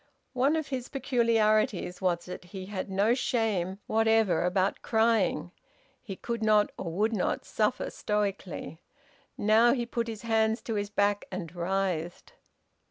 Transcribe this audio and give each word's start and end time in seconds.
One 0.33 0.55
of 0.55 0.69
his 0.69 0.89
peculiarities 0.89 2.01
was 2.01 2.25
that 2.25 2.45
he 2.45 2.65
had 2.65 2.89
no 2.89 3.13
shame 3.13 3.77
whatever 3.85 4.43
about 4.45 4.81
crying. 4.81 5.51
He 6.01 6.15
could 6.15 6.41
not, 6.41 6.71
or 6.75 6.85
he 6.93 6.97
would 6.97 7.13
not, 7.13 7.45
suffer 7.45 7.91
stoically. 7.91 8.81
Now 9.37 9.73
he 9.73 9.85
put 9.85 10.07
his 10.07 10.23
hands 10.23 10.59
to 10.63 10.73
his 10.73 10.89
back, 10.89 11.25
and 11.31 11.55
writhed. 11.55 12.33